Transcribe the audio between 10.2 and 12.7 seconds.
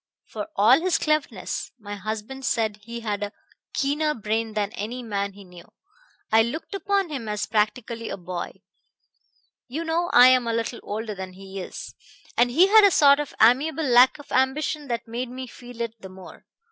am a little older than he is, and he